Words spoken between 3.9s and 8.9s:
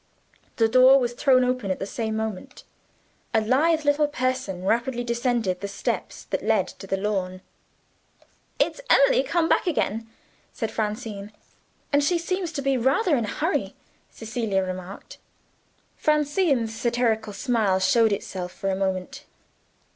person rapidly descended the steps that led to the lawn. "It's